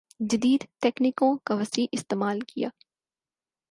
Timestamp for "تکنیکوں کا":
0.81-1.53